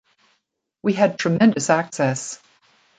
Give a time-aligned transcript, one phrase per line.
[0.81, 2.41] We had tremendous access.